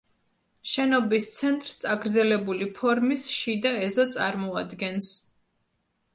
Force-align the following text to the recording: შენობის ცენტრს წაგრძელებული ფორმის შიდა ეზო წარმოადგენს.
შენობის 0.69 1.27
ცენტრს 1.41 1.75
წაგრძელებული 1.83 2.69
ფორმის 2.79 3.27
შიდა 3.35 3.75
ეზო 3.91 4.09
წარმოადგენს. 4.19 5.15